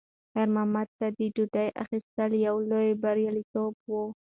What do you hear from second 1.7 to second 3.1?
اخیستل یو لوی